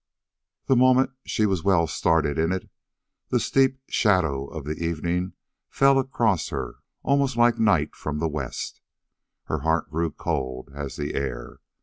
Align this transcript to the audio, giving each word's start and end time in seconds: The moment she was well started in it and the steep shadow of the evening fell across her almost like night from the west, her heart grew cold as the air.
The 0.65 0.75
moment 0.75 1.11
she 1.27 1.45
was 1.45 1.63
well 1.63 1.85
started 1.85 2.39
in 2.39 2.51
it 2.51 2.63
and 2.63 2.69
the 3.29 3.39
steep 3.39 3.79
shadow 3.87 4.47
of 4.47 4.63
the 4.65 4.73
evening 4.83 5.33
fell 5.69 5.99
across 5.99 6.49
her 6.49 6.77
almost 7.03 7.37
like 7.37 7.59
night 7.59 7.95
from 7.95 8.17
the 8.17 8.27
west, 8.27 8.81
her 9.43 9.59
heart 9.59 9.91
grew 9.91 10.09
cold 10.09 10.71
as 10.73 10.95
the 10.95 11.13
air. 11.13 11.59